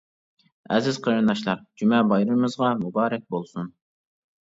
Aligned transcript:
ئەزىز 0.77 0.95
قېرىنداشلار 1.07 1.59
جۈمە 1.81 1.99
بايرىمىمىزغا 2.13 2.71
مۇبارەك 2.79 3.27
بولسۇن! 3.37 3.69